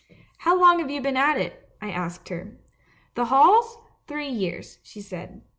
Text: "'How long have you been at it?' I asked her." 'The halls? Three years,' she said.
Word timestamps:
"'How 0.39 0.59
long 0.59 0.79
have 0.79 0.89
you 0.89 0.99
been 0.99 1.15
at 1.15 1.37
it?' 1.37 1.69
I 1.79 1.91
asked 1.91 2.29
her." 2.29 2.57
'The 3.13 3.25
halls? 3.25 3.77
Three 4.07 4.29
years,' 4.29 4.79
she 4.81 4.99
said. 4.99 5.43